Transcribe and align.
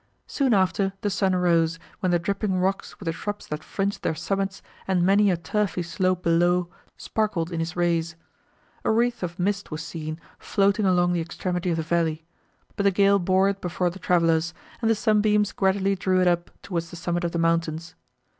Soon 0.25 0.51
after, 0.51 0.93
the 1.01 1.11
sun 1.11 1.35
arose, 1.35 1.77
when 1.99 2.09
the 2.11 2.17
dripping 2.17 2.57
rocks, 2.57 2.99
with 2.99 3.05
the 3.05 3.11
shrubs 3.11 3.45
that 3.45 3.63
fringed 3.63 4.01
their 4.01 4.15
summits, 4.15 4.63
and 4.87 5.03
many 5.05 5.29
a 5.29 5.37
turfy 5.37 5.83
slope 5.83 6.23
below, 6.23 6.69
sparkled 6.97 7.51
in 7.51 7.59
his 7.59 7.75
rays. 7.75 8.15
A 8.83 8.89
wreath 8.89 9.21
of 9.21 9.37
mist 9.37 9.69
was 9.69 9.83
seen, 9.83 10.19
floating 10.39 10.87
along 10.87 11.13
the 11.13 11.21
extremity 11.21 11.69
of 11.69 11.77
the 11.77 11.83
valley, 11.83 12.25
but 12.75 12.81
the 12.81 12.89
gale 12.89 13.19
bore 13.19 13.47
it 13.47 13.61
before 13.61 13.91
the 13.91 13.99
travellers, 13.99 14.55
and 14.81 14.89
the 14.89 14.95
sunbeams 14.95 15.51
gradually 15.51 15.93
drew 15.93 16.19
it 16.19 16.25
up 16.27 16.49
towards 16.63 16.89
the 16.89 16.95
summit 16.95 17.23
of 17.23 17.31
the 17.31 17.37
mountains. 17.37 17.93